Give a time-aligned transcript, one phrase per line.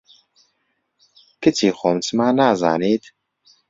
[1.41, 3.03] کچی خۆم، چما نازانیت